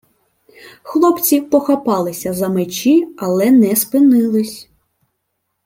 Хлопці 0.83 1.41
похапалися 1.41 2.33
за 2.33 2.49
мечі, 2.49 3.07
але 3.17 3.51
не 3.51 3.75
спинились. 3.75 4.69